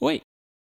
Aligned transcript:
Oi! 0.00 0.22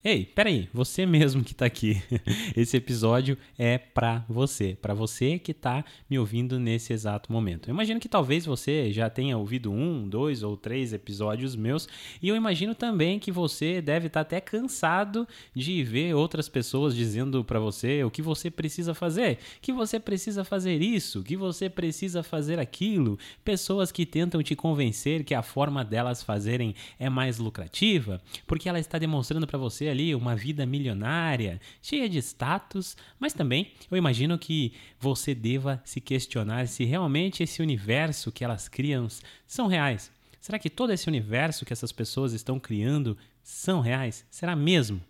Ei, 0.02 0.24
peraí, 0.24 0.66
você 0.72 1.04
mesmo 1.04 1.44
que 1.44 1.54
tá 1.54 1.66
aqui. 1.66 2.02
Esse 2.56 2.74
episódio 2.74 3.36
é 3.58 3.76
pra 3.76 4.24
você, 4.30 4.74
pra 4.80 4.94
você 4.94 5.38
que 5.38 5.52
tá 5.52 5.84
me 6.08 6.18
ouvindo 6.18 6.58
nesse 6.58 6.94
exato 6.94 7.30
momento. 7.30 7.68
Eu 7.68 7.74
imagino 7.74 8.00
que 8.00 8.08
talvez 8.08 8.46
você 8.46 8.90
já 8.90 9.10
tenha 9.10 9.36
ouvido 9.36 9.70
um, 9.70 10.08
dois 10.08 10.42
ou 10.42 10.56
três 10.56 10.94
episódios 10.94 11.54
meus, 11.54 11.86
e 12.22 12.30
eu 12.30 12.34
imagino 12.34 12.74
também 12.74 13.18
que 13.18 13.30
você 13.30 13.82
deve 13.82 14.06
estar 14.06 14.20
tá 14.24 14.26
até 14.26 14.40
cansado 14.40 15.28
de 15.54 15.84
ver 15.84 16.14
outras 16.14 16.48
pessoas 16.48 16.94
dizendo 16.94 17.44
para 17.44 17.60
você 17.60 18.02
o 18.02 18.10
que 18.10 18.22
você 18.22 18.50
precisa 18.50 18.94
fazer, 18.94 19.36
que 19.60 19.70
você 19.70 20.00
precisa 20.00 20.44
fazer 20.44 20.80
isso, 20.80 21.22
que 21.22 21.36
você 21.36 21.68
precisa 21.68 22.22
fazer 22.22 22.58
aquilo. 22.58 23.18
Pessoas 23.44 23.92
que 23.92 24.06
tentam 24.06 24.42
te 24.42 24.56
convencer 24.56 25.24
que 25.24 25.34
a 25.34 25.42
forma 25.42 25.84
delas 25.84 26.22
fazerem 26.22 26.74
é 26.98 27.10
mais 27.10 27.36
lucrativa, 27.36 28.18
porque 28.46 28.66
ela 28.66 28.80
está 28.80 28.96
demonstrando 28.96 29.46
para 29.46 29.58
você 29.58 29.89
ali 29.90 30.14
uma 30.14 30.36
vida 30.36 30.64
milionária, 30.64 31.60
cheia 31.82 32.08
de 32.08 32.18
status, 32.18 32.96
mas 33.18 33.32
também 33.32 33.72
eu 33.90 33.96
imagino 33.96 34.38
que 34.38 34.72
você 34.98 35.34
deva 35.34 35.80
se 35.84 36.00
questionar 36.00 36.66
se 36.68 36.84
realmente 36.84 37.42
esse 37.42 37.60
universo 37.60 38.32
que 38.32 38.44
elas 38.44 38.68
criam 38.68 39.08
são 39.46 39.66
reais. 39.66 40.10
Será 40.40 40.58
que 40.58 40.70
todo 40.70 40.92
esse 40.92 41.08
universo 41.08 41.64
que 41.66 41.72
essas 41.72 41.92
pessoas 41.92 42.32
estão 42.32 42.58
criando 42.58 43.16
são 43.42 43.80
reais? 43.80 44.24
Será 44.30 44.56
mesmo? 44.56 45.00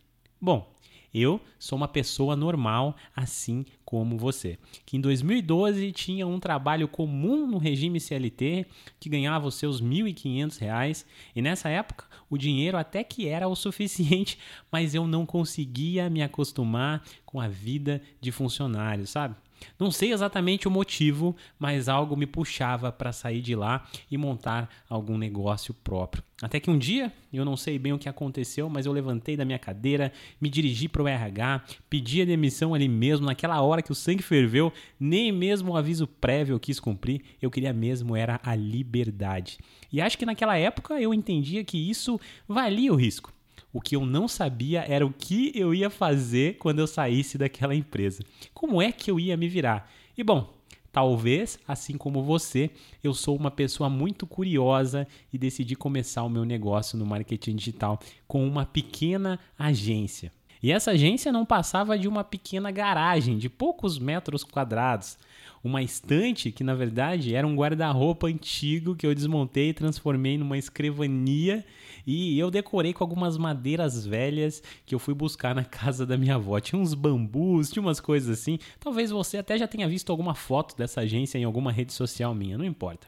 Bom, 0.40 0.72
eu 1.12 1.40
sou 1.58 1.76
uma 1.76 1.88
pessoa 1.88 2.34
normal, 2.34 2.96
assim 3.14 3.64
como 3.90 4.16
você, 4.16 4.56
que 4.86 4.96
em 4.96 5.00
2012 5.00 5.90
tinha 5.90 6.24
um 6.24 6.38
trabalho 6.38 6.86
comum 6.86 7.44
no 7.44 7.58
regime 7.58 7.98
CLT, 7.98 8.64
que 9.00 9.08
ganhava 9.08 9.48
os 9.48 9.56
seus 9.56 9.80
R$ 9.80 9.88
1.500, 9.88 11.04
e 11.34 11.42
nessa 11.42 11.68
época 11.68 12.04
o 12.30 12.38
dinheiro 12.38 12.78
até 12.78 13.02
que 13.02 13.26
era 13.26 13.48
o 13.48 13.56
suficiente, 13.56 14.38
mas 14.70 14.94
eu 14.94 15.08
não 15.08 15.26
conseguia 15.26 16.08
me 16.08 16.22
acostumar 16.22 17.02
com 17.26 17.40
a 17.40 17.48
vida 17.48 18.00
de 18.20 18.30
funcionário, 18.30 19.08
sabe? 19.08 19.34
Não 19.78 19.90
sei 19.90 20.12
exatamente 20.12 20.68
o 20.68 20.70
motivo, 20.70 21.36
mas 21.58 21.88
algo 21.88 22.16
me 22.16 22.26
puxava 22.26 22.90
para 22.90 23.12
sair 23.12 23.40
de 23.40 23.54
lá 23.54 23.86
e 24.10 24.16
montar 24.16 24.68
algum 24.88 25.16
negócio 25.16 25.72
próprio. 25.74 26.22
Até 26.42 26.58
que 26.58 26.70
um 26.70 26.78
dia, 26.78 27.12
eu 27.32 27.44
não 27.44 27.56
sei 27.56 27.78
bem 27.78 27.92
o 27.92 27.98
que 27.98 28.08
aconteceu, 28.08 28.68
mas 28.68 28.86
eu 28.86 28.92
levantei 28.92 29.36
da 29.36 29.44
minha 29.44 29.58
cadeira, 29.58 30.10
me 30.40 30.48
dirigi 30.48 30.88
para 30.88 31.02
o 31.02 31.08
RH, 31.08 31.62
pedi 31.88 32.22
a 32.22 32.24
demissão 32.24 32.72
ali 32.72 32.88
mesmo, 32.88 33.26
naquela 33.26 33.60
hora 33.60 33.82
que 33.82 33.92
o 33.92 33.94
sangue 33.94 34.22
ferveu, 34.22 34.72
nem 34.98 35.30
mesmo 35.30 35.72
o 35.72 35.76
aviso 35.76 36.06
prévio 36.06 36.54
eu 36.54 36.60
quis 36.60 36.80
cumprir, 36.80 37.22
eu 37.42 37.50
queria 37.50 37.72
mesmo 37.72 38.16
era 38.16 38.40
a 38.42 38.54
liberdade. 38.54 39.58
E 39.92 40.00
acho 40.00 40.16
que 40.16 40.24
naquela 40.24 40.56
época 40.56 40.98
eu 41.00 41.12
entendia 41.12 41.62
que 41.62 41.76
isso 41.76 42.18
valia 42.48 42.92
o 42.92 42.96
risco. 42.96 43.32
O 43.72 43.80
que 43.80 43.94
eu 43.94 44.04
não 44.04 44.26
sabia 44.26 44.84
era 44.88 45.06
o 45.06 45.12
que 45.12 45.52
eu 45.54 45.74
ia 45.74 45.90
fazer 45.90 46.58
quando 46.58 46.80
eu 46.80 46.86
saísse 46.86 47.38
daquela 47.38 47.74
empresa. 47.74 48.24
Como 48.52 48.82
é 48.82 48.90
que 48.90 49.10
eu 49.10 49.20
ia 49.20 49.36
me 49.36 49.48
virar? 49.48 49.90
E 50.16 50.24
bom, 50.24 50.60
Talvez, 50.92 51.56
assim 51.68 51.96
como 51.96 52.22
você, 52.22 52.68
eu 53.02 53.14
sou 53.14 53.36
uma 53.36 53.50
pessoa 53.50 53.88
muito 53.88 54.26
curiosa 54.26 55.06
e 55.32 55.38
decidi 55.38 55.76
começar 55.76 56.24
o 56.24 56.28
meu 56.28 56.44
negócio 56.44 56.98
no 56.98 57.06
marketing 57.06 57.54
digital 57.54 58.00
com 58.26 58.44
uma 58.44 58.66
pequena 58.66 59.38
agência. 59.56 60.32
E 60.60 60.72
essa 60.72 60.90
agência 60.90 61.30
não 61.30 61.46
passava 61.46 61.96
de 61.96 62.08
uma 62.08 62.24
pequena 62.24 62.72
garagem 62.72 63.38
de 63.38 63.48
poucos 63.48 63.98
metros 63.98 64.42
quadrados 64.42 65.16
uma 65.62 65.82
estante 65.82 66.50
que 66.50 66.64
na 66.64 66.74
verdade 66.74 67.34
era 67.34 67.46
um 67.46 67.54
guarda-roupa 67.54 68.28
antigo 68.28 68.94
que 68.94 69.06
eu 69.06 69.14
desmontei 69.14 69.70
e 69.70 69.74
transformei 69.74 70.38
numa 70.38 70.56
escrivania 70.56 71.64
e 72.06 72.38
eu 72.38 72.50
decorei 72.50 72.92
com 72.92 73.04
algumas 73.04 73.36
madeiras 73.36 74.06
velhas 74.06 74.62
que 74.86 74.94
eu 74.94 74.98
fui 74.98 75.14
buscar 75.14 75.54
na 75.54 75.64
casa 75.64 76.06
da 76.06 76.16
minha 76.16 76.36
avó. 76.36 76.58
Tinha 76.58 76.80
uns 76.80 76.94
bambus, 76.94 77.70
tinha 77.70 77.82
umas 77.82 78.00
coisas 78.00 78.38
assim. 78.38 78.58
Talvez 78.78 79.10
você 79.10 79.36
até 79.36 79.58
já 79.58 79.68
tenha 79.68 79.88
visto 79.88 80.10
alguma 80.10 80.34
foto 80.34 80.76
dessa 80.76 81.02
agência 81.02 81.38
em 81.38 81.44
alguma 81.44 81.70
rede 81.70 81.92
social 81.92 82.34
minha, 82.34 82.56
não 82.56 82.64
importa. 82.64 83.06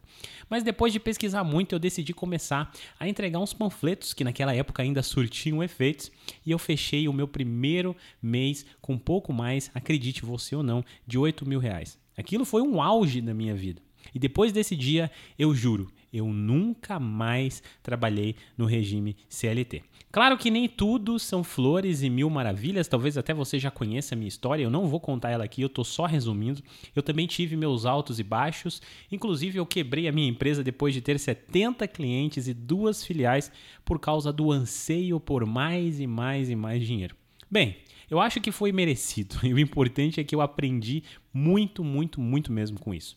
Mas 0.48 0.62
depois 0.62 0.92
de 0.92 1.00
pesquisar 1.00 1.44
muito, 1.44 1.74
eu 1.74 1.78
decidi 1.78 2.12
começar 2.12 2.72
a 2.98 3.08
entregar 3.08 3.38
uns 3.38 3.52
panfletos 3.52 4.12
que 4.12 4.24
naquela 4.24 4.54
época 4.54 4.82
ainda 4.82 5.02
surtiam 5.02 5.62
efeitos 5.62 6.12
e 6.44 6.50
eu 6.50 6.58
fechei 6.58 7.08
o 7.08 7.12
meu 7.12 7.26
primeiro 7.26 7.96
mês 8.22 8.66
com 8.80 8.98
pouco 8.98 9.32
mais, 9.32 9.70
acredite 9.74 10.24
você 10.24 10.54
ou 10.54 10.62
não, 10.62 10.84
de 11.06 11.18
8 11.18 11.48
mil 11.48 11.58
reais. 11.58 12.01
Aquilo 12.16 12.44
foi 12.44 12.62
um 12.62 12.80
auge 12.80 13.20
da 13.20 13.34
minha 13.34 13.54
vida. 13.54 13.80
E 14.14 14.18
depois 14.18 14.52
desse 14.52 14.76
dia, 14.76 15.10
eu 15.38 15.54
juro, 15.54 15.90
eu 16.12 16.26
nunca 16.26 16.98
mais 16.98 17.62
trabalhei 17.82 18.36
no 18.56 18.66
regime 18.66 19.16
CLT. 19.28 19.82
Claro 20.10 20.36
que 20.36 20.50
nem 20.50 20.68
tudo 20.68 21.18
são 21.18 21.42
flores 21.42 22.02
e 22.02 22.10
mil 22.10 22.28
maravilhas, 22.28 22.86
talvez 22.86 23.16
até 23.16 23.32
você 23.32 23.58
já 23.58 23.70
conheça 23.70 24.14
a 24.14 24.16
minha 24.16 24.28
história, 24.28 24.62
eu 24.62 24.70
não 24.70 24.86
vou 24.86 25.00
contar 25.00 25.30
ela 25.30 25.44
aqui, 25.44 25.62
eu 25.62 25.68
estou 25.68 25.84
só 25.84 26.04
resumindo. 26.04 26.62
Eu 26.94 27.02
também 27.02 27.26
tive 27.26 27.56
meus 27.56 27.86
altos 27.86 28.18
e 28.18 28.22
baixos, 28.22 28.82
inclusive 29.10 29.58
eu 29.58 29.64
quebrei 29.64 30.06
a 30.06 30.12
minha 30.12 30.28
empresa 30.28 30.62
depois 30.62 30.92
de 30.92 31.00
ter 31.00 31.18
70 31.18 31.88
clientes 31.88 32.46
e 32.46 32.52
duas 32.52 33.02
filiais 33.02 33.50
por 33.84 33.98
causa 33.98 34.30
do 34.30 34.52
anseio 34.52 35.18
por 35.18 35.46
mais 35.46 35.98
e 35.98 36.06
mais 36.06 36.50
e 36.50 36.56
mais 36.56 36.86
dinheiro. 36.86 37.16
Bem, 37.50 37.76
eu 38.12 38.20
acho 38.20 38.42
que 38.42 38.52
foi 38.52 38.72
merecido 38.72 39.36
e 39.42 39.54
o 39.54 39.58
importante 39.58 40.20
é 40.20 40.24
que 40.24 40.34
eu 40.34 40.42
aprendi 40.42 41.02
muito, 41.32 41.82
muito, 41.82 42.20
muito 42.20 42.52
mesmo 42.52 42.78
com 42.78 42.92
isso. 42.92 43.16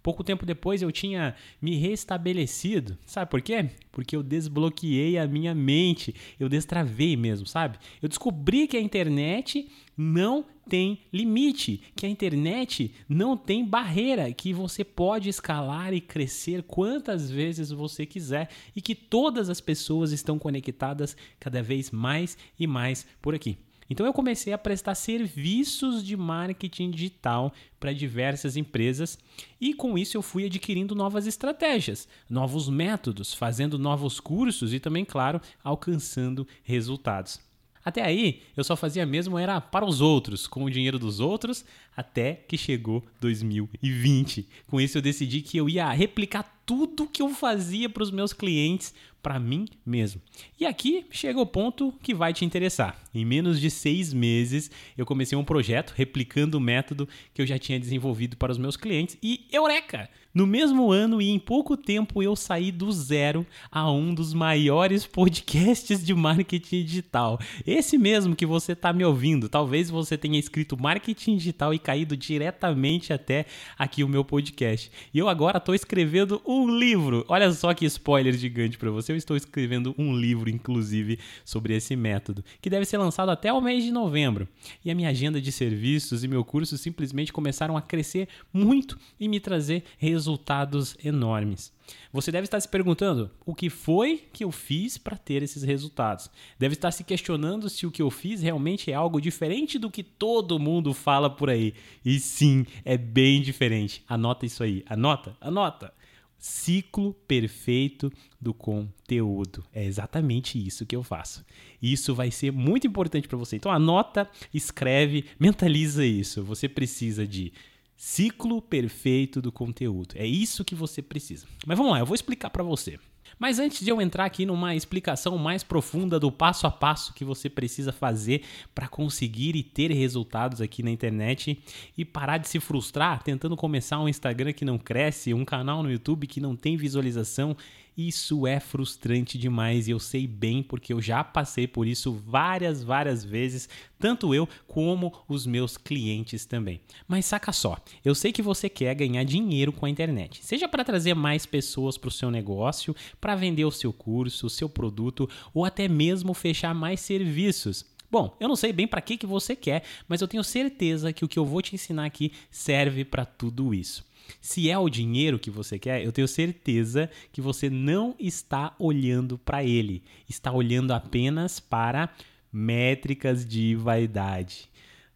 Pouco 0.00 0.22
tempo 0.22 0.46
depois 0.46 0.82
eu 0.82 0.92
tinha 0.92 1.34
me 1.60 1.74
restabelecido. 1.74 2.96
Sabe 3.04 3.28
por 3.28 3.42
quê? 3.42 3.70
Porque 3.90 4.14
eu 4.14 4.22
desbloqueei 4.22 5.18
a 5.18 5.26
minha 5.26 5.52
mente. 5.52 6.14
Eu 6.38 6.48
destravei 6.48 7.16
mesmo, 7.16 7.44
sabe? 7.44 7.76
Eu 8.00 8.08
descobri 8.08 8.68
que 8.68 8.76
a 8.76 8.80
internet 8.80 9.68
não 9.96 10.44
tem 10.68 11.00
limite, 11.12 11.82
que 11.96 12.06
a 12.06 12.08
internet 12.08 12.94
não 13.08 13.36
tem 13.36 13.64
barreira, 13.64 14.32
que 14.32 14.52
você 14.52 14.84
pode 14.84 15.28
escalar 15.28 15.92
e 15.92 16.00
crescer 16.00 16.62
quantas 16.62 17.28
vezes 17.28 17.72
você 17.72 18.06
quiser 18.06 18.48
e 18.76 18.80
que 18.80 18.94
todas 18.94 19.50
as 19.50 19.60
pessoas 19.60 20.12
estão 20.12 20.38
conectadas 20.38 21.16
cada 21.40 21.60
vez 21.60 21.90
mais 21.90 22.38
e 22.56 22.64
mais 22.64 23.04
por 23.20 23.34
aqui. 23.34 23.58
Então 23.88 24.04
eu 24.04 24.12
comecei 24.12 24.52
a 24.52 24.58
prestar 24.58 24.94
serviços 24.94 26.04
de 26.04 26.16
marketing 26.16 26.90
digital 26.90 27.52
para 27.78 27.92
diversas 27.92 28.56
empresas 28.56 29.18
e 29.60 29.72
com 29.74 29.96
isso 29.96 30.16
eu 30.16 30.22
fui 30.22 30.44
adquirindo 30.44 30.94
novas 30.94 31.26
estratégias, 31.26 32.08
novos 32.28 32.68
métodos, 32.68 33.32
fazendo 33.32 33.78
novos 33.78 34.18
cursos 34.18 34.74
e 34.74 34.80
também, 34.80 35.04
claro, 35.04 35.40
alcançando 35.62 36.46
resultados. 36.62 37.40
Até 37.86 38.02
aí, 38.02 38.42
eu 38.56 38.64
só 38.64 38.74
fazia 38.74 39.06
mesmo 39.06 39.38
era 39.38 39.60
para 39.60 39.86
os 39.86 40.00
outros, 40.00 40.48
com 40.48 40.64
o 40.64 40.70
dinheiro 40.70 40.98
dos 40.98 41.20
outros, 41.20 41.64
até 41.96 42.34
que 42.34 42.58
chegou 42.58 43.04
2020. 43.20 44.48
Com 44.66 44.80
isso 44.80 44.98
eu 44.98 45.02
decidi 45.02 45.40
que 45.40 45.56
eu 45.56 45.68
ia 45.68 45.88
replicar 45.92 46.55
tudo 46.66 47.06
que 47.06 47.22
eu 47.22 47.30
fazia 47.30 47.88
para 47.88 48.02
os 48.02 48.10
meus 48.10 48.32
clientes 48.32 48.92
para 49.22 49.40
mim 49.40 49.66
mesmo. 49.84 50.20
E 50.58 50.66
aqui 50.66 51.06
chega 51.10 51.40
o 51.40 51.46
ponto 51.46 51.92
que 52.02 52.14
vai 52.14 52.32
te 52.32 52.44
interessar. 52.44 52.96
Em 53.14 53.24
menos 53.24 53.60
de 53.60 53.70
seis 53.70 54.12
meses, 54.12 54.70
eu 54.96 55.06
comecei 55.06 55.36
um 55.36 55.44
projeto 55.44 55.94
replicando 55.96 56.58
o 56.58 56.60
método 56.60 57.08
que 57.32 57.42
eu 57.42 57.46
já 57.46 57.58
tinha 57.58 57.80
desenvolvido 57.80 58.36
para 58.36 58.52
os 58.52 58.58
meus 58.58 58.76
clientes 58.76 59.16
e 59.22 59.46
eureka! 59.50 60.08
No 60.36 60.46
mesmo 60.46 60.92
ano 60.92 61.22
e 61.22 61.30
em 61.30 61.38
pouco 61.38 61.78
tempo 61.78 62.22
eu 62.22 62.36
saí 62.36 62.70
do 62.70 62.92
zero 62.92 63.46
a 63.72 63.90
um 63.90 64.12
dos 64.12 64.34
maiores 64.34 65.06
podcasts 65.06 66.04
de 66.04 66.12
marketing 66.12 66.84
digital. 66.84 67.40
Esse 67.66 67.96
mesmo 67.96 68.36
que 68.36 68.44
você 68.44 68.72
está 68.72 68.92
me 68.92 69.02
ouvindo. 69.02 69.48
Talvez 69.48 69.88
você 69.88 70.18
tenha 70.18 70.38
escrito 70.38 70.78
marketing 70.78 71.38
digital 71.38 71.72
e 71.72 71.78
caído 71.78 72.14
diretamente 72.14 73.14
até 73.14 73.46
aqui 73.78 74.04
o 74.04 74.08
meu 74.08 74.26
podcast. 74.26 74.92
E 75.14 75.18
eu 75.18 75.26
agora 75.26 75.56
estou 75.56 75.74
escrevendo 75.74 76.42
um 76.56 76.78
livro. 76.78 77.24
Olha 77.28 77.52
só 77.52 77.72
que 77.74 77.84
spoiler 77.84 78.36
gigante 78.36 78.78
para 78.78 78.90
você. 78.90 79.12
Eu 79.12 79.16
estou 79.16 79.36
escrevendo 79.36 79.94
um 79.98 80.16
livro, 80.16 80.48
inclusive, 80.48 81.18
sobre 81.44 81.74
esse 81.76 81.94
método, 81.94 82.44
que 82.60 82.70
deve 82.70 82.84
ser 82.84 82.98
lançado 82.98 83.30
até 83.30 83.52
o 83.52 83.60
mês 83.60 83.84
de 83.84 83.92
novembro. 83.92 84.48
E 84.84 84.90
a 84.90 84.94
minha 84.94 85.10
agenda 85.10 85.40
de 85.40 85.52
serviços 85.52 86.24
e 86.24 86.28
meu 86.28 86.44
curso 86.44 86.78
simplesmente 86.78 87.32
começaram 87.32 87.76
a 87.76 87.82
crescer 87.82 88.28
muito 88.52 88.98
e 89.20 89.28
me 89.28 89.38
trazer 89.38 89.84
resultados 89.98 90.96
enormes. 91.04 91.74
Você 92.12 92.32
deve 92.32 92.44
estar 92.44 92.60
se 92.60 92.68
perguntando 92.68 93.30
o 93.44 93.54
que 93.54 93.68
foi 93.68 94.24
que 94.32 94.42
eu 94.44 94.50
fiz 94.50 94.96
para 94.98 95.16
ter 95.16 95.42
esses 95.42 95.62
resultados. 95.62 96.30
Deve 96.58 96.72
estar 96.72 96.90
se 96.90 97.04
questionando 97.04 97.68
se 97.68 97.86
o 97.86 97.90
que 97.90 98.02
eu 98.02 98.10
fiz 98.10 98.42
realmente 98.42 98.90
é 98.90 98.94
algo 98.94 99.20
diferente 99.20 99.78
do 99.78 99.90
que 99.90 100.02
todo 100.02 100.58
mundo 100.58 100.94
fala 100.94 101.28
por 101.28 101.50
aí. 101.50 101.74
E 102.04 102.18
sim, 102.18 102.66
é 102.84 102.96
bem 102.96 103.42
diferente. 103.42 104.02
Anota 104.08 104.46
isso 104.46 104.62
aí. 104.62 104.82
Anota, 104.88 105.36
anota. 105.40 105.92
Ciclo 106.38 107.14
perfeito 107.26 108.12
do 108.40 108.52
conteúdo. 108.52 109.64
É 109.72 109.84
exatamente 109.84 110.64
isso 110.64 110.86
que 110.86 110.94
eu 110.94 111.02
faço. 111.02 111.44
Isso 111.80 112.14
vai 112.14 112.30
ser 112.30 112.52
muito 112.52 112.86
importante 112.86 113.26
para 113.26 113.38
você. 113.38 113.56
Então 113.56 113.72
anota, 113.72 114.28
escreve, 114.52 115.24
mentaliza 115.38 116.04
isso. 116.04 116.42
Você 116.42 116.68
precisa 116.68 117.26
de 117.26 117.52
Ciclo 117.96 118.60
perfeito 118.60 119.40
do 119.40 119.50
conteúdo. 119.50 120.14
É 120.16 120.26
isso 120.26 120.64
que 120.64 120.74
você 120.74 121.00
precisa. 121.00 121.46
Mas 121.66 121.78
vamos 121.78 121.92
lá, 121.92 121.98
eu 121.98 122.06
vou 122.06 122.14
explicar 122.14 122.50
para 122.50 122.62
você. 122.62 122.98
Mas 123.38 123.58
antes 123.58 123.84
de 123.84 123.90
eu 123.90 124.00
entrar 124.00 124.24
aqui 124.24 124.46
numa 124.46 124.74
explicação 124.74 125.36
mais 125.36 125.62
profunda 125.62 126.18
do 126.18 126.32
passo 126.32 126.66
a 126.66 126.70
passo 126.70 127.12
que 127.12 127.24
você 127.24 127.50
precisa 127.50 127.92
fazer 127.92 128.42
para 128.74 128.88
conseguir 128.88 129.54
e 129.56 129.62
ter 129.62 129.90
resultados 129.92 130.60
aqui 130.60 130.82
na 130.82 130.90
internet 130.90 131.62
e 131.96 132.04
parar 132.04 132.38
de 132.38 132.48
se 132.48 132.58
frustrar 132.58 133.22
tentando 133.22 133.56
começar 133.56 134.00
um 134.00 134.08
Instagram 134.08 134.52
que 134.52 134.64
não 134.64 134.78
cresce, 134.78 135.34
um 135.34 135.44
canal 135.44 135.82
no 135.82 135.90
YouTube 135.90 136.26
que 136.26 136.40
não 136.40 136.56
tem 136.56 136.76
visualização 136.76 137.54
isso 137.96 138.46
é 138.46 138.60
frustrante 138.60 139.38
demais 139.38 139.88
e 139.88 139.90
eu 139.90 139.98
sei 139.98 140.26
bem 140.26 140.62
porque 140.62 140.92
eu 140.92 141.00
já 141.00 141.24
passei 141.24 141.66
por 141.66 141.86
isso 141.86 142.12
várias, 142.12 142.82
várias 142.82 143.24
vezes, 143.24 143.68
tanto 143.98 144.34
eu 144.34 144.48
como 144.66 145.12
os 145.26 145.46
meus 145.46 145.76
clientes 145.76 146.44
também. 146.44 146.80
Mas 147.08 147.24
saca 147.24 147.52
só, 147.52 147.78
eu 148.04 148.14
sei 148.14 148.32
que 148.32 148.42
você 148.42 148.68
quer 148.68 148.94
ganhar 148.94 149.24
dinheiro 149.24 149.72
com 149.72 149.86
a 149.86 149.90
internet, 149.90 150.44
seja 150.44 150.68
para 150.68 150.84
trazer 150.84 151.14
mais 151.14 151.46
pessoas 151.46 151.96
para 151.96 152.08
o 152.08 152.12
seu 152.12 152.30
negócio, 152.30 152.94
para 153.20 153.34
vender 153.34 153.64
o 153.64 153.70
seu 153.70 153.92
curso, 153.92 154.46
o 154.46 154.50
seu 154.50 154.68
produto 154.68 155.28
ou 155.54 155.64
até 155.64 155.88
mesmo 155.88 156.34
fechar 156.34 156.74
mais 156.74 157.00
serviços. 157.00 157.84
Bom, 158.10 158.36
eu 158.38 158.48
não 158.48 158.56
sei 158.56 158.72
bem 158.72 158.86
para 158.86 159.00
que, 159.00 159.16
que 159.16 159.26
você 159.26 159.56
quer, 159.56 159.82
mas 160.08 160.20
eu 160.20 160.28
tenho 160.28 160.44
certeza 160.44 161.12
que 161.12 161.24
o 161.24 161.28
que 161.28 161.38
eu 161.38 161.44
vou 161.44 161.60
te 161.60 161.74
ensinar 161.74 162.04
aqui 162.04 162.32
serve 162.50 163.04
para 163.04 163.24
tudo 163.24 163.74
isso. 163.74 164.04
Se 164.40 164.70
é 164.70 164.78
o 164.78 164.88
dinheiro 164.88 165.38
que 165.38 165.50
você 165.50 165.78
quer, 165.78 166.04
eu 166.04 166.12
tenho 166.12 166.28
certeza 166.28 167.10
que 167.32 167.40
você 167.40 167.68
não 167.70 168.14
está 168.18 168.74
olhando 168.78 169.38
para 169.38 169.64
ele, 169.64 170.02
está 170.28 170.52
olhando 170.52 170.92
apenas 170.92 171.60
para 171.60 172.10
métricas 172.52 173.46
de 173.46 173.74
vaidade. 173.74 174.68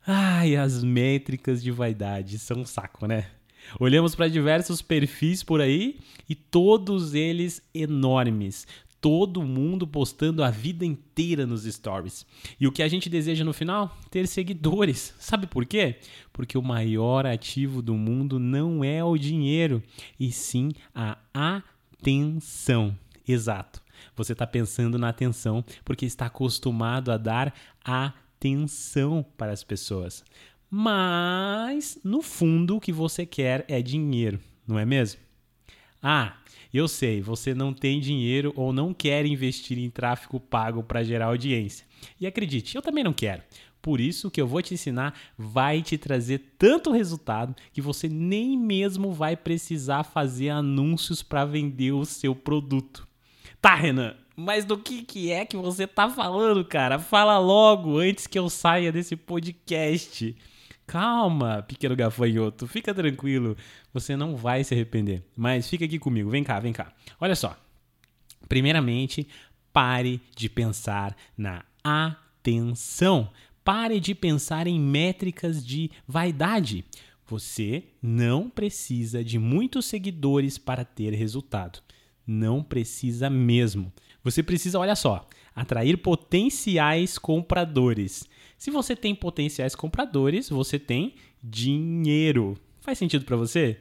Ai, 0.06 0.56
as 0.56 0.82
métricas 0.82 1.62
de 1.62 1.70
vaidade 1.70 2.38
são 2.38 2.60
um 2.60 2.66
saco, 2.66 3.06
né? 3.06 3.26
Olhamos 3.78 4.14
para 4.14 4.28
diversos 4.28 4.82
perfis 4.82 5.42
por 5.42 5.60
aí 5.60 5.98
e 6.28 6.34
todos 6.34 7.14
eles 7.14 7.62
enormes, 7.74 8.66
todo 9.00 9.42
mundo 9.42 9.86
postando 9.86 10.44
a 10.44 10.50
vida 10.50 10.84
inteira 10.84 11.46
nos 11.46 11.64
stories. 11.64 12.26
E 12.60 12.66
o 12.66 12.72
que 12.72 12.82
a 12.82 12.88
gente 12.88 13.08
deseja 13.08 13.44
no 13.44 13.52
final? 13.52 13.96
Ter 14.10 14.26
seguidores. 14.26 15.14
Sabe 15.18 15.46
por 15.46 15.64
quê? 15.64 15.96
Porque 16.32 16.58
o 16.58 16.62
maior 16.62 17.26
ativo 17.26 17.80
do 17.80 17.94
mundo 17.94 18.38
não 18.38 18.84
é 18.84 19.02
o 19.02 19.16
dinheiro, 19.16 19.82
e 20.18 20.30
sim 20.30 20.72
a 20.94 21.16
atenção. 21.32 22.96
Exato. 23.26 23.82
Você 24.16 24.32
está 24.32 24.46
pensando 24.46 24.98
na 24.98 25.08
atenção 25.08 25.64
porque 25.84 26.04
está 26.04 26.26
acostumado 26.26 27.10
a 27.10 27.16
dar 27.16 27.54
atenção 27.84 29.24
para 29.36 29.52
as 29.52 29.62
pessoas. 29.62 30.24
Mas, 30.70 31.98
no 32.04 32.22
fundo, 32.22 32.76
o 32.76 32.80
que 32.80 32.92
você 32.92 33.26
quer 33.26 33.64
é 33.66 33.82
dinheiro, 33.82 34.38
não 34.66 34.78
é 34.78 34.84
mesmo? 34.84 35.20
Ah, 36.02 36.36
eu 36.78 36.86
sei, 36.86 37.20
você 37.20 37.54
não 37.54 37.72
tem 37.72 38.00
dinheiro 38.00 38.52
ou 38.56 38.72
não 38.72 38.94
quer 38.94 39.26
investir 39.26 39.78
em 39.78 39.90
tráfego 39.90 40.38
pago 40.38 40.82
para 40.82 41.02
gerar 41.02 41.26
audiência. 41.26 41.86
E 42.20 42.26
acredite, 42.26 42.76
eu 42.76 42.82
também 42.82 43.04
não 43.04 43.12
quero. 43.12 43.42
Por 43.82 44.00
isso, 44.00 44.28
o 44.28 44.30
que 44.30 44.40
eu 44.40 44.46
vou 44.46 44.60
te 44.60 44.74
ensinar 44.74 45.18
vai 45.38 45.80
te 45.80 45.96
trazer 45.96 46.54
tanto 46.58 46.92
resultado 46.92 47.56
que 47.72 47.80
você 47.80 48.08
nem 48.08 48.58
mesmo 48.58 49.12
vai 49.12 49.36
precisar 49.36 50.04
fazer 50.04 50.50
anúncios 50.50 51.22
para 51.22 51.44
vender 51.44 51.92
o 51.92 52.04
seu 52.04 52.34
produto. 52.34 53.08
Tá, 53.60 53.74
Renan, 53.74 54.14
mas 54.36 54.64
do 54.64 54.78
que, 54.78 55.02
que 55.02 55.30
é 55.30 55.44
que 55.44 55.56
você 55.56 55.86
tá 55.86 56.08
falando, 56.08 56.64
cara? 56.64 56.98
Fala 56.98 57.38
logo 57.38 57.98
antes 57.98 58.26
que 58.26 58.38
eu 58.38 58.48
saia 58.48 58.90
desse 58.90 59.14
podcast. 59.14 60.34
Calma, 60.90 61.62
pequeno 61.62 61.94
gafanhoto, 61.94 62.66
fica 62.66 62.92
tranquilo, 62.92 63.56
você 63.94 64.16
não 64.16 64.34
vai 64.34 64.64
se 64.64 64.74
arrepender. 64.74 65.22
Mas 65.36 65.70
fica 65.70 65.84
aqui 65.84 66.00
comigo, 66.00 66.28
vem 66.28 66.42
cá, 66.42 66.58
vem 66.58 66.72
cá. 66.72 66.92
Olha 67.20 67.36
só. 67.36 67.56
Primeiramente, 68.48 69.28
pare 69.72 70.20
de 70.34 70.48
pensar 70.48 71.16
na 71.38 71.64
atenção. 71.84 73.30
Pare 73.62 74.00
de 74.00 74.16
pensar 74.16 74.66
em 74.66 74.80
métricas 74.80 75.64
de 75.64 75.92
vaidade. 76.08 76.84
Você 77.24 77.84
não 78.02 78.50
precisa 78.50 79.22
de 79.22 79.38
muitos 79.38 79.86
seguidores 79.86 80.58
para 80.58 80.84
ter 80.84 81.14
resultado. 81.14 81.78
Não 82.26 82.64
precisa 82.64 83.30
mesmo. 83.30 83.92
Você 84.24 84.42
precisa, 84.42 84.76
olha 84.76 84.96
só, 84.96 85.24
atrair 85.54 85.98
potenciais 85.98 87.16
compradores. 87.16 88.28
Se 88.60 88.70
você 88.70 88.94
tem 88.94 89.14
potenciais 89.14 89.74
compradores, 89.74 90.50
você 90.50 90.78
tem 90.78 91.14
dinheiro. 91.42 92.58
Faz 92.82 92.98
sentido 92.98 93.24
para 93.24 93.34
você? 93.34 93.78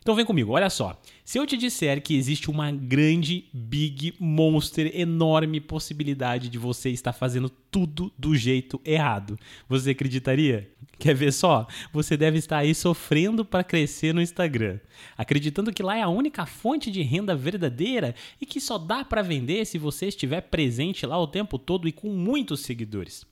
Então 0.00 0.16
vem 0.16 0.24
comigo, 0.24 0.50
olha 0.50 0.68
só. 0.68 1.00
Se 1.24 1.38
eu 1.38 1.46
te 1.46 1.56
disser 1.56 2.02
que 2.02 2.16
existe 2.16 2.50
uma 2.50 2.72
grande, 2.72 3.44
big, 3.52 4.14
monster, 4.18 4.90
enorme 4.98 5.60
possibilidade 5.60 6.48
de 6.48 6.58
você 6.58 6.90
estar 6.90 7.12
fazendo 7.12 7.48
tudo 7.48 8.12
do 8.18 8.34
jeito 8.34 8.80
errado, 8.84 9.38
você 9.68 9.90
acreditaria? 9.90 10.68
Quer 10.98 11.14
ver 11.14 11.32
só? 11.32 11.64
Você 11.92 12.16
deve 12.16 12.38
estar 12.38 12.58
aí 12.58 12.74
sofrendo 12.74 13.44
para 13.44 13.62
crescer 13.62 14.12
no 14.12 14.20
Instagram, 14.20 14.80
acreditando 15.16 15.72
que 15.72 15.84
lá 15.84 15.98
é 15.98 16.02
a 16.02 16.08
única 16.08 16.44
fonte 16.46 16.90
de 16.90 17.00
renda 17.00 17.36
verdadeira 17.36 18.12
e 18.40 18.44
que 18.44 18.60
só 18.60 18.76
dá 18.76 19.04
para 19.04 19.22
vender 19.22 19.64
se 19.66 19.78
você 19.78 20.06
estiver 20.06 20.40
presente 20.40 21.06
lá 21.06 21.16
o 21.16 21.28
tempo 21.28 21.60
todo 21.60 21.86
e 21.86 21.92
com 21.92 22.08
muitos 22.08 22.62
seguidores. 22.62 23.24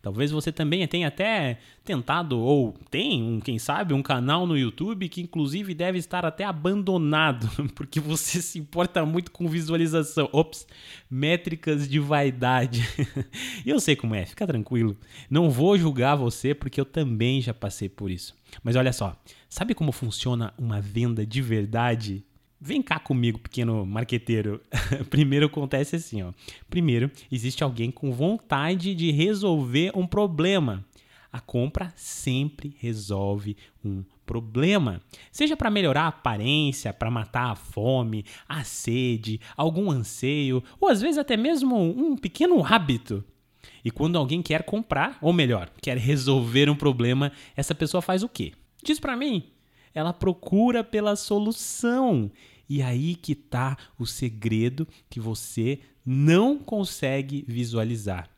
Talvez 0.00 0.30
você 0.30 0.52
também 0.52 0.86
tenha 0.86 1.08
até 1.08 1.58
tentado, 1.84 2.38
ou 2.38 2.74
tem, 2.90 3.22
um, 3.22 3.40
quem 3.40 3.58
sabe, 3.58 3.92
um 3.92 4.02
canal 4.02 4.46
no 4.46 4.56
YouTube 4.56 5.08
que 5.08 5.20
inclusive 5.20 5.74
deve 5.74 5.98
estar 5.98 6.24
até 6.24 6.44
abandonado, 6.44 7.48
porque 7.74 7.98
você 7.98 8.40
se 8.40 8.58
importa 8.58 9.04
muito 9.04 9.30
com 9.30 9.48
visualização. 9.48 10.28
Ops, 10.32 10.66
métricas 11.10 11.88
de 11.88 11.98
vaidade. 11.98 12.88
eu 13.66 13.80
sei 13.80 13.96
como 13.96 14.14
é, 14.14 14.24
fica 14.24 14.46
tranquilo. 14.46 14.96
Não 15.28 15.50
vou 15.50 15.76
julgar 15.76 16.14
você 16.14 16.54
porque 16.54 16.80
eu 16.80 16.84
também 16.84 17.40
já 17.40 17.52
passei 17.52 17.88
por 17.88 18.10
isso. 18.10 18.36
Mas 18.62 18.76
olha 18.76 18.92
só, 18.92 19.16
sabe 19.48 19.74
como 19.74 19.92
funciona 19.92 20.54
uma 20.56 20.80
venda 20.80 21.26
de 21.26 21.42
verdade? 21.42 22.24
Vem 22.60 22.82
cá 22.82 22.98
comigo, 22.98 23.38
pequeno 23.38 23.86
marqueteiro. 23.86 24.60
Primeiro 25.08 25.46
acontece 25.46 25.94
assim, 25.94 26.22
ó. 26.22 26.32
Primeiro, 26.68 27.10
existe 27.30 27.62
alguém 27.62 27.90
com 27.90 28.10
vontade 28.10 28.94
de 28.96 29.12
resolver 29.12 29.92
um 29.94 30.06
problema. 30.06 30.84
A 31.30 31.40
compra 31.40 31.92
sempre 31.94 32.74
resolve 32.80 33.56
um 33.84 34.02
problema. 34.26 35.00
Seja 35.30 35.56
para 35.56 35.70
melhorar 35.70 36.02
a 36.02 36.08
aparência, 36.08 36.92
para 36.92 37.10
matar 37.10 37.52
a 37.52 37.54
fome, 37.54 38.24
a 38.48 38.64
sede, 38.64 39.40
algum 39.56 39.90
anseio, 39.90 40.62
ou 40.80 40.88
às 40.88 41.00
vezes 41.00 41.18
até 41.18 41.36
mesmo 41.36 41.76
um 41.76 42.16
pequeno 42.16 42.64
hábito. 42.64 43.22
E 43.84 43.90
quando 43.90 44.16
alguém 44.16 44.42
quer 44.42 44.64
comprar, 44.64 45.16
ou 45.20 45.32
melhor, 45.32 45.70
quer 45.80 45.96
resolver 45.96 46.68
um 46.68 46.74
problema, 46.74 47.30
essa 47.54 47.74
pessoa 47.74 48.02
faz 48.02 48.22
o 48.24 48.28
quê? 48.28 48.52
Diz 48.82 48.98
para 48.98 49.16
mim 49.16 49.44
ela 49.98 50.12
procura 50.12 50.84
pela 50.84 51.16
solução. 51.16 52.30
E 52.68 52.80
aí 52.82 53.14
que 53.14 53.32
está 53.32 53.76
o 53.98 54.06
segredo 54.06 54.86
que 55.10 55.18
você 55.18 55.80
não 56.06 56.56
consegue 56.58 57.44
visualizar. 57.48 58.30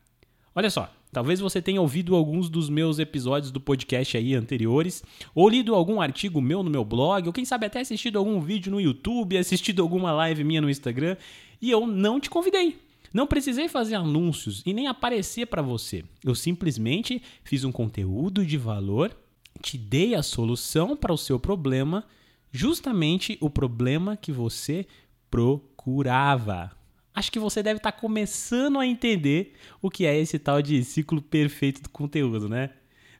Olha 0.55 0.69
só, 0.69 0.91
talvez 1.11 1.39
você 1.39 1.61
tenha 1.61 1.79
ouvido 1.79 2.15
alguns 2.15 2.49
dos 2.49 2.69
meus 2.69 2.97
episódios 2.97 3.51
do 3.51 3.61
podcast 3.61 4.17
aí 4.17 4.33
anteriores, 4.33 5.03
ou 5.35 5.47
lido 5.47 5.75
algum 5.75 6.01
artigo 6.01 6.41
meu 6.41 6.63
no 6.63 6.69
meu 6.69 6.83
blog, 6.83 7.27
ou 7.27 7.33
quem 7.33 7.45
sabe 7.45 7.67
até 7.67 7.79
assistido 7.79 8.17
algum 8.17 8.41
vídeo 8.41 8.71
no 8.71 8.81
YouTube, 8.81 9.37
assistido 9.37 9.81
alguma 9.81 10.11
live 10.11 10.43
minha 10.43 10.61
no 10.61 10.69
Instagram, 10.69 11.15
e 11.61 11.69
eu 11.69 11.85
não 11.85 12.19
te 12.19 12.29
convidei. 12.29 12.79
Não 13.13 13.27
precisei 13.27 13.67
fazer 13.67 13.95
anúncios 13.95 14.63
e 14.65 14.73
nem 14.73 14.87
aparecer 14.87 15.45
para 15.45 15.61
você. 15.61 16.03
Eu 16.23 16.33
simplesmente 16.33 17.21
fiz 17.43 17.63
um 17.63 17.71
conteúdo 17.71 18.45
de 18.45 18.57
valor 18.57 19.15
te 19.61 19.77
dei 19.77 20.15
a 20.15 20.23
solução 20.23 20.97
para 20.97 21.13
o 21.13 21.17
seu 21.17 21.39
problema, 21.39 22.05
justamente 22.51 23.37
o 23.39 23.49
problema 23.49 24.17
que 24.17 24.31
você 24.31 24.85
procurava. 25.29 26.71
Acho 27.13 27.31
que 27.31 27.39
você 27.39 27.61
deve 27.61 27.77
estar 27.77 27.91
tá 27.91 27.97
começando 27.97 28.79
a 28.79 28.85
entender 28.85 29.53
o 29.81 29.89
que 29.89 30.05
é 30.05 30.17
esse 30.17 30.39
tal 30.39 30.61
de 30.61 30.83
ciclo 30.83 31.21
perfeito 31.21 31.81
do 31.81 31.89
conteúdo, 31.89 32.49
né? 32.49 32.71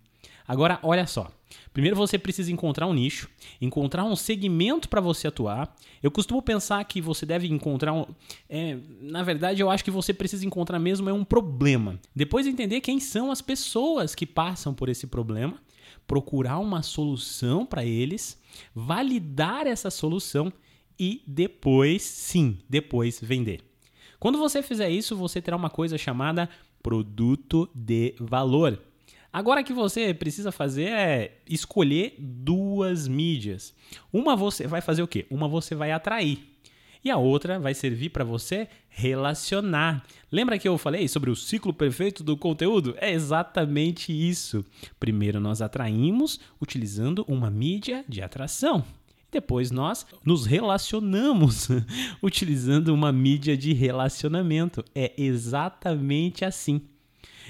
Agora, 0.47 0.79
olha 0.81 1.05
só. 1.05 1.29
Primeiro 1.73 1.95
você 1.95 2.17
precisa 2.17 2.51
encontrar 2.51 2.87
um 2.87 2.93
nicho, 2.93 3.29
encontrar 3.61 4.03
um 4.03 4.15
segmento 4.15 4.89
para 4.89 5.01
você 5.01 5.27
atuar. 5.27 5.75
Eu 6.01 6.09
costumo 6.09 6.41
pensar 6.41 6.83
que 6.85 7.01
você 7.01 7.25
deve 7.25 7.47
encontrar 7.47 7.93
um. 7.93 8.05
É, 8.49 8.77
na 9.01 9.23
verdade, 9.23 9.61
eu 9.61 9.69
acho 9.69 9.83
que 9.83 9.91
você 9.91 10.13
precisa 10.13 10.45
encontrar 10.45 10.79
mesmo 10.79 11.09
é 11.09 11.13
um 11.13 11.23
problema. 11.23 11.99
Depois 12.15 12.47
entender 12.47 12.81
quem 12.81 12.99
são 12.99 13.31
as 13.31 13.41
pessoas 13.41 14.15
que 14.15 14.25
passam 14.25 14.73
por 14.73 14.89
esse 14.89 15.05
problema, 15.05 15.57
procurar 16.09 16.57
uma 16.57 16.81
solução 16.81 17.67
para 17.67 17.85
eles, 17.85 18.41
validar 18.73 19.67
essa 19.67 19.91
solução 19.91 20.51
e 20.99 21.21
depois, 21.27 22.01
sim, 22.01 22.57
depois 22.67 23.19
vender. 23.21 23.61
Quando 24.19 24.39
você 24.39 24.63
fizer 24.63 24.89
isso, 24.89 25.15
você 25.15 25.39
terá 25.39 25.55
uma 25.55 25.69
coisa 25.69 25.99
chamada 25.99 26.49
produto 26.81 27.69
de 27.75 28.15
valor. 28.19 28.81
Agora 29.31 29.63
que 29.63 29.71
você 29.71 30.11
precisa 30.11 30.51
fazer 30.51 30.85
é 30.85 31.37
escolher 31.47 32.15
duas 32.17 33.07
mídias. 33.07 33.75
Uma 34.11 34.35
você 34.35 34.65
vai 34.65 34.81
fazer 34.81 35.03
o 35.03 35.07
quê? 35.07 35.27
Uma 35.29 35.47
você 35.47 35.75
vai 35.75 35.91
atrair. 35.91 36.39
E 37.03 37.09
a 37.09 37.17
outra 37.17 37.57
vai 37.57 37.73
servir 37.73 38.09
para 38.09 38.25
você 38.25 38.67
relacionar. 38.89 40.03
Lembra 40.29 40.59
que 40.59 40.67
eu 40.67 40.77
falei 40.77 41.07
sobre 41.07 41.29
o 41.29 41.35
ciclo 41.35 41.73
perfeito 41.73 42.23
do 42.23 42.35
conteúdo? 42.35 42.93
É 42.99 43.11
exatamente 43.11 44.11
isso. 44.11 44.65
Primeiro 44.99 45.39
nós 45.39 45.61
atraímos 45.61 46.41
utilizando 46.61 47.23
uma 47.25 47.49
mídia 47.49 48.03
de 48.07 48.21
atração. 48.21 48.83
Depois 49.31 49.71
nós 49.71 50.05
nos 50.25 50.45
relacionamos 50.45 51.69
utilizando 52.21 52.89
uma 52.89 53.13
mídia 53.13 53.55
de 53.55 53.71
relacionamento. 53.71 54.83
É 54.93 55.13
exatamente 55.17 56.43
assim. 56.43 56.81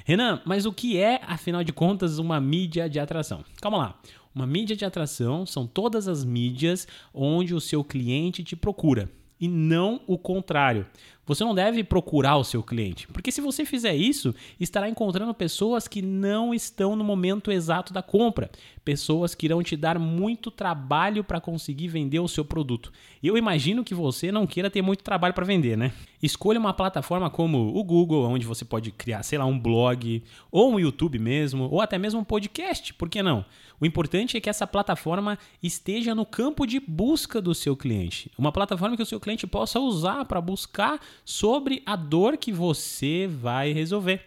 Renan, 0.06 0.42
mas 0.46 0.68
o 0.68 0.74
que 0.74 0.98
é, 0.98 1.22
afinal 1.26 1.64
de 1.64 1.74
contas, 1.74 2.20
uma 2.20 2.40
mídia 2.40 2.88
de 2.88 3.00
atração? 3.00 3.44
Calma 3.60 3.78
lá. 3.78 4.00
Uma 4.34 4.46
mídia 4.46 4.76
de 4.76 4.86
atração 4.86 5.44
são 5.44 5.66
todas 5.66 6.08
as 6.08 6.24
mídias 6.24 6.88
onde 7.12 7.56
o 7.56 7.60
seu 7.60 7.84
cliente 7.84 8.44
te 8.44 8.56
procura 8.56 9.10
e 9.40 9.48
não 9.48 10.02
o 10.08 10.18
contrário. 10.18 10.86
Você 11.30 11.44
não 11.44 11.54
deve 11.54 11.84
procurar 11.84 12.38
o 12.38 12.44
seu 12.44 12.64
cliente, 12.64 13.08
porque 13.10 13.32
se 13.32 13.40
você 13.40 13.64
fizer 13.64 13.96
isso, 13.96 14.34
estará 14.60 14.90
encontrando 14.90 15.32
pessoas 15.32 15.88
que 15.88 16.02
não 16.02 16.56
estão 16.56 16.96
no 16.96 17.04
momento 17.04 17.52
exato 17.52 17.94
da 17.94 18.02
compra, 18.02 18.50
pessoas 18.84 19.36
que 19.36 19.46
irão 19.46 19.62
te 19.62 19.78
dar 19.78 20.00
muito 20.00 20.50
trabalho 20.50 21.24
para 21.24 21.40
conseguir 21.40 21.88
vender 21.88 22.20
o 22.20 22.28
seu 22.28 22.44
produto. 22.44 22.92
Eu 23.22 23.38
imagino 23.38 23.84
que 23.84 23.94
você 23.94 24.32
não 24.32 24.48
queira 24.48 24.72
ter 24.72 24.82
muito 24.82 25.04
trabalho 25.04 25.36
para 25.36 25.46
vender, 25.46 25.78
né? 25.78 25.92
Escolha 26.20 26.60
uma 26.60 26.74
plataforma 26.74 27.30
como 27.30 27.78
o 27.78 27.84
Google, 27.84 28.26
onde 28.26 28.48
você 28.48 28.66
pode 28.66 28.92
criar, 28.92 29.22
sei 29.22 29.38
lá, 29.38 29.46
um 29.46 29.60
blog, 29.60 30.24
ou 30.52 30.74
um 30.74 30.80
YouTube 30.80 31.20
mesmo, 31.20 31.70
ou 31.70 31.80
até 31.80 32.00
mesmo 32.00 32.20
um 32.20 32.24
podcast, 32.24 32.92
por 32.96 33.08
que 33.08 33.22
não? 33.22 33.46
O 33.80 33.86
importante 33.86 34.36
é 34.36 34.42
que 34.42 34.50
essa 34.50 34.68
plataforma 34.68 35.38
esteja 35.64 36.14
no 36.14 36.26
campo 36.26 36.66
de 36.66 36.80
busca 36.80 37.42
do 37.42 37.56
seu 37.56 37.78
cliente. 37.78 38.30
Uma 38.38 38.52
plataforma 38.52 38.98
que 38.98 39.04
o 39.04 39.06
seu 39.06 39.20
cliente 39.20 39.48
possa 39.48 39.80
usar 39.80 40.26
para 40.26 40.42
buscar 40.42 41.00
sobre 41.24 41.82
a 41.86 41.96
dor 41.96 42.38
que 42.38 42.52
você 42.52 43.28
vai 43.28 43.72
resolver. 43.72 44.26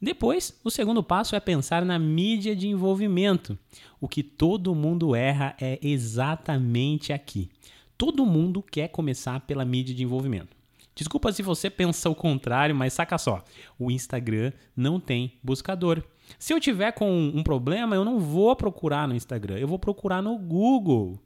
Depois, 0.00 0.58
o 0.62 0.70
segundo 0.70 1.02
passo 1.02 1.34
é 1.34 1.40
pensar 1.40 1.84
na 1.84 1.98
mídia 1.98 2.54
de 2.54 2.68
envolvimento. 2.68 3.58
O 4.00 4.06
que 4.06 4.22
todo 4.22 4.74
mundo 4.74 5.14
erra 5.14 5.56
é 5.60 5.78
exatamente 5.82 7.12
aqui. 7.12 7.48
Todo 7.96 8.26
mundo 8.26 8.62
quer 8.62 8.88
começar 8.88 9.40
pela 9.40 9.64
mídia 9.64 9.94
de 9.94 10.02
envolvimento. 10.02 10.54
Desculpa 10.94 11.32
se 11.32 11.42
você 11.42 11.70
pensa 11.70 12.08
o 12.08 12.14
contrário, 12.14 12.74
mas 12.74 12.92
saca 12.92 13.18
só: 13.18 13.42
o 13.78 13.90
Instagram 13.90 14.52
não 14.76 15.00
tem 15.00 15.32
buscador. 15.42 16.02
Se 16.38 16.52
eu 16.52 16.60
tiver 16.60 16.92
com 16.92 17.10
um 17.10 17.42
problema, 17.42 17.96
eu 17.96 18.04
não 18.04 18.20
vou 18.20 18.54
procurar 18.54 19.08
no 19.08 19.14
Instagram, 19.14 19.56
eu 19.56 19.68
vou 19.68 19.78
procurar 19.78 20.22
no 20.22 20.38
Google. 20.38 21.18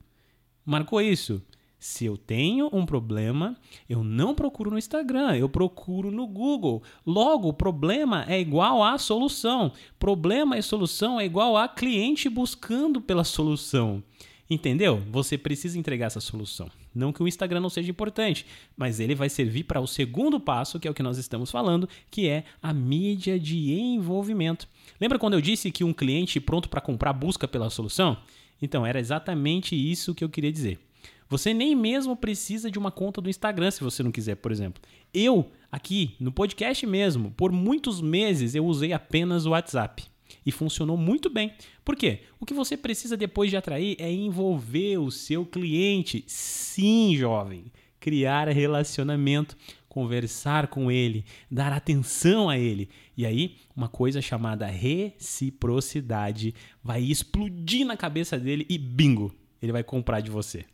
Marcou 0.65 1.01
isso? 1.01 1.43
Se 1.79 2.05
eu 2.05 2.17
tenho 2.17 2.69
um 2.73 2.85
problema, 2.85 3.57
eu 3.89 4.03
não 4.03 4.35
procuro 4.35 4.71
no 4.71 4.79
Instagram, 4.79 5.37
eu 5.37 5.49
procuro 5.49 6.11
no 6.11 6.27
Google. 6.27 6.83
Logo, 7.07 7.53
problema 7.53 8.25
é 8.27 8.41
igual 8.41 8.83
a 8.83 8.99
solução. 8.99 9.71
Problema 9.97 10.59
e 10.59 10.63
solução 10.63 11.21
é 11.21 11.25
igual 11.25 11.57
a 11.57 11.69
cliente 11.69 12.29
buscando 12.29 13.01
pela 13.01 13.23
solução. 13.23 14.03
Entendeu? 14.51 15.03
Você 15.13 15.39
precisa 15.39 15.79
entregar 15.79 16.07
essa 16.07 16.21
solução. 16.21 16.69
Não 16.93 17.13
que 17.13 17.23
o 17.23 17.29
Instagram 17.29 17.61
não 17.61 17.69
seja 17.69 17.91
importante, 17.91 18.45
mas 18.77 18.99
ele 18.99 19.15
vai 19.15 19.29
servir 19.29 19.65
para 19.65 19.81
o 19.81 19.87
segundo 19.87 20.41
passo, 20.41 20.81
que 20.81 20.89
é 20.89 20.91
o 20.91 20.95
que 20.95 21.03
nós 21.03 21.19
estamos 21.19 21.51
falando, 21.51 21.89
que 22.11 22.29
é 22.29 22.45
a 22.61 22.73
mídia 22.73 23.39
de 23.39 23.73
envolvimento. 23.73 24.67
Lembra 25.01 25.19
quando 25.19 25.35
eu 25.35 25.41
disse 25.41 25.71
que 25.71 25.85
um 25.85 25.93
cliente 25.93 26.41
pronto 26.41 26.69
para 26.69 26.81
comprar 26.81 27.13
busca 27.13 27.47
pela 27.47 27.71
solução? 27.71 28.17
Então, 28.61 28.85
era 28.85 28.99
exatamente 28.99 29.77
isso 29.77 30.15
que 30.15 30.25
eu 30.25 30.29
queria 30.29 30.51
dizer. 30.51 30.88
Você 31.29 31.53
nem 31.53 31.75
mesmo 31.75 32.17
precisa 32.17 32.71
de 32.71 32.79
uma 32.79 32.91
conta 32.91 33.21
do 33.21 33.29
Instagram 33.29 33.71
se 33.71 33.85
você 33.85 34.03
não 34.03 34.11
quiser, 34.11 34.37
por 34.37 34.51
exemplo. 34.51 34.83
Eu, 35.13 35.51
aqui 35.71 36.15
no 36.19 36.33
podcast 36.33 36.87
mesmo, 36.87 37.31
por 37.33 37.53
muitos 37.53 38.01
meses 38.01 38.55
eu 38.55 38.65
usei 38.65 38.93
apenas 38.93 39.45
o 39.45 39.51
WhatsApp. 39.51 40.05
E 40.45 40.53
funcionou 40.53 40.97
muito 40.97 41.29
bem. 41.29 41.53
Por 41.85 41.97
quê? 41.97 42.21
O 42.41 42.47
que 42.47 42.55
você 42.55 42.77
precisa 42.77 43.17
depois 43.17 43.51
de 43.51 43.57
atrair 43.57 43.97
é 43.99 44.11
envolver 44.11 44.99
o 44.99 45.11
seu 45.11 45.45
cliente. 45.45 46.25
Sim, 46.27 47.15
jovem. 47.17 47.73
Criar 48.01 48.49
relacionamento, 48.49 49.57
conversar 49.89 50.69
com 50.69 50.91
ele, 50.91 51.25
dar 51.51 51.73
atenção 51.73 52.49
a 52.49 52.59
ele. 52.59 52.89
E 53.17 53.27
aí, 53.27 53.57
uma 53.75 53.89
coisa 53.89 54.23
chamada 54.23 54.67
reciprocidade 54.67 56.55
vai 56.83 57.03
explodir 57.03 57.85
na 57.87 57.97
cabeça 57.97 58.39
dele 58.39 58.65
e 58.69 58.79
bingo, 58.79 59.35
ele 59.61 59.73
vai 59.73 59.83
comprar 59.83 60.21
de 60.21 60.31
você. 60.31 60.65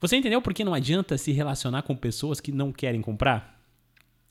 Você 0.00 0.16
entendeu 0.16 0.40
por 0.40 0.54
que 0.54 0.64
não 0.64 0.74
adianta 0.74 1.18
se 1.18 1.32
relacionar 1.32 1.82
com 1.82 1.96
pessoas 1.96 2.40
que 2.40 2.52
não 2.52 2.72
querem 2.72 3.02
comprar? 3.02 3.58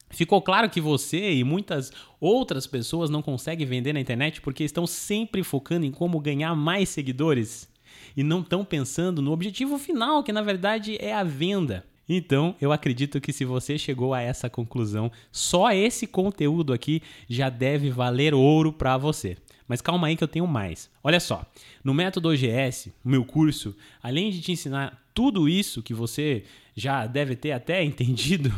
Ficou 0.10 0.42
claro 0.42 0.70
que 0.70 0.80
você 0.80 1.34
e 1.34 1.44
muitas 1.44 1.92
outras 2.20 2.66
pessoas 2.66 3.10
não 3.10 3.22
conseguem 3.22 3.68
vender 3.68 3.92
na 3.92 4.00
internet 4.00 4.40
porque 4.40 4.64
estão 4.64 4.88
sempre 4.88 5.44
focando 5.44 5.86
em 5.86 5.92
como 5.92 6.22
ganhar 6.22 6.56
mais 6.56 6.88
seguidores 6.88 7.70
e 8.16 8.24
não 8.24 8.40
estão 8.40 8.64
pensando 8.64 9.22
no 9.22 9.32
objetivo 9.32 9.78
final, 9.78 10.24
que 10.24 10.32
na 10.32 10.42
verdade 10.42 10.98
é 11.02 11.14
a 11.14 11.24
venda. 11.24 11.86
Então, 12.08 12.56
eu 12.62 12.72
acredito 12.72 13.20
que 13.20 13.34
se 13.34 13.44
você 13.44 13.78
chegou 13.78 14.14
a 14.14 14.22
essa 14.22 14.50
conclusão, 14.50 15.12
só 15.30 15.74
esse 15.74 16.08
conteúdo 16.08 16.72
aqui 16.72 17.02
já 17.28 17.50
deve 17.50 17.90
valer 17.90 18.34
ouro 18.34 18.72
para 18.72 18.98
você. 18.98 19.36
Mas 19.68 19.82
calma 19.82 20.08
aí 20.08 20.16
que 20.16 20.24
eu 20.24 20.30
tenho 20.30 20.48
mais. 20.48 20.90
Olha 21.04 21.20
só, 21.20 21.46
no 21.84 21.94
método 21.94 22.30
OGS, 22.30 22.94
meu 23.04 23.26
curso, 23.26 23.76
além 24.02 24.32
de 24.32 24.40
te 24.40 24.54
ensinar 24.54 25.06
tudo 25.18 25.50
isso 25.50 25.82
que 25.82 25.96
você 25.96 26.44
já 26.76 27.08
deve 27.08 27.36
ter 27.36 27.52
até 27.52 27.82
entendido, 27.84 28.52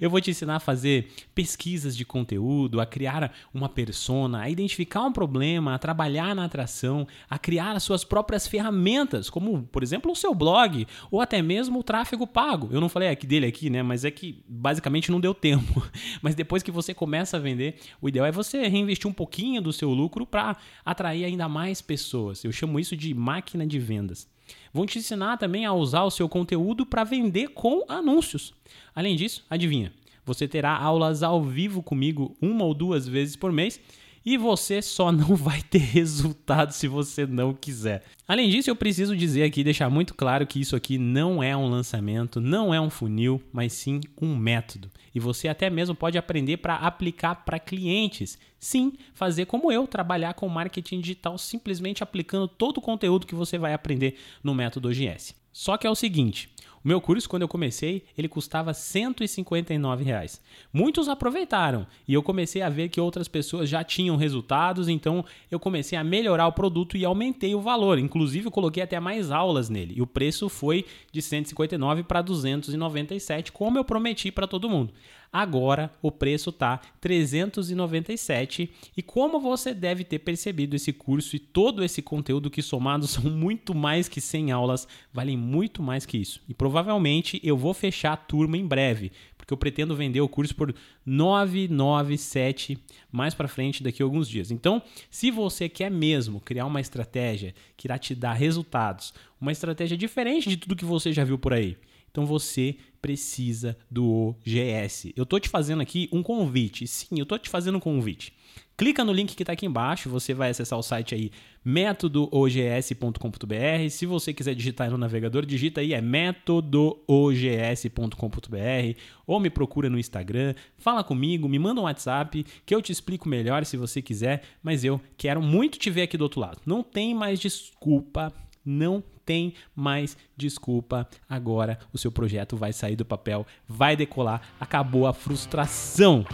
eu 0.00 0.08
vou 0.08 0.18
te 0.18 0.30
ensinar 0.30 0.56
a 0.56 0.60
fazer 0.60 1.12
pesquisas 1.34 1.94
de 1.94 2.06
conteúdo, 2.06 2.80
a 2.80 2.86
criar 2.86 3.30
uma 3.52 3.68
persona, 3.68 4.40
a 4.40 4.48
identificar 4.48 5.02
um 5.04 5.12
problema, 5.12 5.74
a 5.74 5.78
trabalhar 5.78 6.34
na 6.34 6.46
atração, 6.46 7.06
a 7.28 7.38
criar 7.38 7.76
as 7.76 7.82
suas 7.82 8.02
próprias 8.02 8.46
ferramentas, 8.46 9.28
como, 9.28 9.64
por 9.64 9.82
exemplo, 9.82 10.10
o 10.10 10.16
seu 10.16 10.34
blog 10.34 10.86
ou 11.10 11.20
até 11.20 11.42
mesmo 11.42 11.80
o 11.80 11.82
tráfego 11.82 12.26
pago. 12.26 12.70
Eu 12.72 12.80
não 12.80 12.88
falei 12.88 13.10
aqui 13.10 13.26
dele 13.26 13.44
aqui, 13.44 13.68
né, 13.68 13.82
mas 13.82 14.02
é 14.02 14.10
que 14.10 14.42
basicamente 14.48 15.10
não 15.10 15.20
deu 15.20 15.34
tempo. 15.34 15.86
Mas 16.22 16.34
depois 16.34 16.62
que 16.62 16.70
você 16.70 16.94
começa 16.94 17.36
a 17.36 17.40
vender, 17.40 17.76
o 18.00 18.08
ideal 18.08 18.24
é 18.24 18.32
você 18.32 18.66
reinvestir 18.68 19.06
um 19.06 19.12
pouquinho 19.12 19.60
do 19.60 19.72
seu 19.72 19.90
lucro 19.90 20.24
para 20.24 20.56
atrair 20.82 21.24
ainda 21.24 21.46
mais 21.46 21.82
pessoas. 21.82 22.42
Eu 22.42 22.52
chamo 22.52 22.80
isso 22.80 22.96
de 22.96 23.12
máquina 23.12 23.66
de 23.66 23.78
vendas. 23.78 24.26
Vão 24.72 24.86
te 24.86 24.98
ensinar 24.98 25.36
também 25.36 25.64
a 25.64 25.72
usar 25.72 26.04
o 26.04 26.10
seu 26.10 26.28
conteúdo 26.28 26.86
para 26.86 27.04
vender 27.04 27.48
com 27.48 27.84
anúncios. 27.88 28.54
Além 28.94 29.16
disso, 29.16 29.44
adivinha? 29.50 29.92
Você 30.24 30.46
terá 30.46 30.76
aulas 30.76 31.22
ao 31.22 31.42
vivo 31.42 31.82
comigo 31.82 32.36
uma 32.40 32.64
ou 32.64 32.72
duas 32.72 33.08
vezes 33.08 33.34
por 33.34 33.50
mês 33.50 33.80
e 34.24 34.36
você 34.36 34.82
só 34.82 35.10
não 35.10 35.34
vai 35.36 35.62
ter 35.62 35.78
resultado 35.78 36.72
se 36.72 36.86
você 36.86 37.26
não 37.26 37.54
quiser. 37.54 38.04
Além 38.26 38.50
disso, 38.50 38.70
eu 38.70 38.76
preciso 38.76 39.16
dizer 39.16 39.42
aqui, 39.42 39.64
deixar 39.64 39.90
muito 39.90 40.14
claro 40.14 40.46
que 40.46 40.60
isso 40.60 40.76
aqui 40.76 40.98
não 40.98 41.42
é 41.42 41.56
um 41.56 41.68
lançamento, 41.68 42.40
não 42.40 42.72
é 42.72 42.80
um 42.80 42.90
funil, 42.90 43.42
mas 43.52 43.72
sim 43.72 44.00
um 44.20 44.36
método. 44.36 44.90
E 45.14 45.18
você 45.18 45.48
até 45.48 45.68
mesmo 45.68 45.94
pode 45.94 46.18
aprender 46.18 46.58
para 46.58 46.76
aplicar 46.76 47.34
para 47.44 47.58
clientes. 47.58 48.38
Sim, 48.58 48.92
fazer 49.14 49.46
como 49.46 49.72
eu, 49.72 49.86
trabalhar 49.86 50.34
com 50.34 50.48
marketing 50.48 51.00
digital 51.00 51.36
simplesmente 51.38 52.02
aplicando 52.02 52.46
todo 52.46 52.78
o 52.78 52.82
conteúdo 52.82 53.26
que 53.26 53.34
você 53.34 53.58
vai 53.58 53.72
aprender 53.72 54.16
no 54.44 54.54
método 54.54 54.88
OGS. 54.88 55.34
Só 55.52 55.76
que 55.76 55.86
é 55.86 55.90
o 55.90 55.96
seguinte, 55.96 56.48
o 56.82 56.88
meu 56.88 56.98
curso, 56.98 57.28
quando 57.28 57.42
eu 57.42 57.48
comecei, 57.48 58.04
ele 58.16 58.26
custava 58.26 58.72
159 58.72 60.02
reais. 60.02 60.40
Muitos 60.72 61.08
aproveitaram 61.08 61.86
e 62.08 62.14
eu 62.14 62.22
comecei 62.22 62.62
a 62.62 62.70
ver 62.70 62.88
que 62.88 62.98
outras 62.98 63.28
pessoas 63.28 63.68
já 63.68 63.84
tinham 63.84 64.16
resultados, 64.16 64.88
então 64.88 65.22
eu 65.50 65.60
comecei 65.60 65.98
a 65.98 66.04
melhorar 66.04 66.46
o 66.46 66.52
produto 66.52 66.96
e 66.96 67.04
aumentei 67.04 67.54
o 67.54 67.60
valor. 67.60 67.98
Inclusive, 67.98 68.46
eu 68.46 68.50
coloquei 68.50 68.82
até 68.82 68.98
mais 68.98 69.30
aulas 69.30 69.68
nele 69.68 69.94
e 69.96 70.00
o 70.00 70.06
preço 70.06 70.48
foi 70.48 70.86
de 71.12 71.20
159 71.20 72.02
para 72.04 72.22
297, 72.22 73.52
como 73.52 73.76
eu 73.76 73.84
prometi 73.84 74.32
para 74.32 74.46
todo 74.46 74.70
mundo. 74.70 74.94
Agora 75.32 75.92
o 76.02 76.10
preço 76.10 76.50
tá 76.50 76.80
397 77.00 78.68
e 78.96 79.02
como 79.02 79.38
você 79.38 79.72
deve 79.72 80.02
ter 80.02 80.18
percebido 80.18 80.74
esse 80.74 80.92
curso 80.92 81.36
e 81.36 81.38
todo 81.38 81.84
esse 81.84 82.02
conteúdo 82.02 82.50
que 82.50 82.60
somados 82.60 83.10
são 83.14 83.30
muito 83.30 83.72
mais 83.72 84.08
que 84.08 84.20
100 84.20 84.50
aulas, 84.50 84.88
valem 85.12 85.36
muito 85.36 85.82
mais 85.82 86.04
que 86.04 86.18
isso. 86.18 86.42
E 86.48 86.54
provavelmente 86.54 87.40
eu 87.44 87.56
vou 87.56 87.72
fechar 87.72 88.12
a 88.12 88.16
turma 88.16 88.56
em 88.56 88.66
breve, 88.66 89.12
porque 89.38 89.52
eu 89.52 89.56
pretendo 89.56 89.94
vender 89.94 90.20
o 90.20 90.28
curso 90.28 90.52
por 90.54 90.74
997 91.06 92.76
mais 93.12 93.32
para 93.32 93.46
frente 93.46 93.84
daqui 93.84 94.02
a 94.02 94.06
alguns 94.06 94.28
dias. 94.28 94.50
Então, 94.50 94.82
se 95.08 95.30
você 95.30 95.68
quer 95.68 95.92
mesmo 95.92 96.40
criar 96.40 96.66
uma 96.66 96.80
estratégia 96.80 97.54
que 97.76 97.86
irá 97.86 97.98
te 97.98 98.16
dar 98.16 98.32
resultados, 98.32 99.14
uma 99.40 99.52
estratégia 99.52 99.96
diferente 99.96 100.48
de 100.48 100.56
tudo 100.56 100.74
que 100.74 100.84
você 100.84 101.12
já 101.12 101.22
viu 101.22 101.38
por 101.38 101.52
aí, 101.52 101.76
então 102.10 102.26
você 102.26 102.76
precisa 103.00 103.76
do 103.90 104.08
OGS. 104.08 105.12
Eu 105.16 105.26
tô 105.26 105.38
te 105.38 105.48
fazendo 105.48 105.82
aqui 105.82 106.08
um 106.12 106.22
convite. 106.22 106.86
Sim, 106.86 107.18
eu 107.18 107.26
tô 107.26 107.38
te 107.38 107.48
fazendo 107.48 107.76
um 107.76 107.80
convite. 107.80 108.32
Clica 108.80 109.04
no 109.04 109.12
link 109.12 109.36
que 109.36 109.42
está 109.42 109.52
aqui 109.52 109.66
embaixo, 109.66 110.08
você 110.08 110.32
vai 110.32 110.48
acessar 110.48 110.78
o 110.78 110.82
site 110.82 111.14
aí 111.14 111.30
métodoogs.com.br. 111.62 113.90
Se 113.90 114.06
você 114.06 114.32
quiser 114.32 114.54
digitar 114.54 114.86
aí 114.86 114.90
no 114.90 114.96
navegador, 114.96 115.44
digita 115.44 115.82
aí 115.82 115.92
é 115.92 116.00
métodoogs.com.br 116.00 118.98
ou 119.26 119.38
me 119.38 119.50
procura 119.50 119.90
no 119.90 119.98
Instagram, 119.98 120.54
fala 120.78 121.04
comigo, 121.04 121.46
me 121.46 121.58
manda 121.58 121.78
um 121.78 121.84
WhatsApp 121.84 122.42
que 122.64 122.74
eu 122.74 122.80
te 122.80 122.90
explico 122.90 123.28
melhor 123.28 123.66
se 123.66 123.76
você 123.76 124.00
quiser, 124.00 124.44
mas 124.62 124.82
eu 124.82 124.98
quero 125.18 125.42
muito 125.42 125.78
te 125.78 125.90
ver 125.90 126.02
aqui 126.02 126.16
do 126.16 126.22
outro 126.22 126.40
lado. 126.40 126.62
Não 126.64 126.82
tem 126.82 127.14
mais 127.14 127.38
desculpa, 127.38 128.32
não 128.64 129.04
tem 129.30 129.54
mais 129.76 130.16
desculpa. 130.36 131.06
Agora 131.28 131.78
o 131.92 131.98
seu 131.98 132.10
projeto 132.10 132.56
vai 132.56 132.72
sair 132.72 132.96
do 132.96 133.04
papel, 133.04 133.46
vai 133.68 133.94
decolar, 133.94 134.42
acabou 134.58 135.06
a 135.06 135.12
frustração. 135.12 136.26